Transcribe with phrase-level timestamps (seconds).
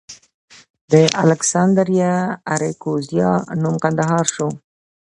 [0.91, 2.13] د الکسندریه
[2.53, 4.47] اراکوزیا نوم کندهار شو